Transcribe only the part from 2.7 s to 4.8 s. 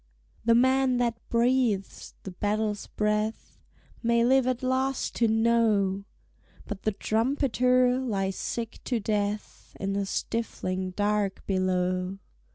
breath May live at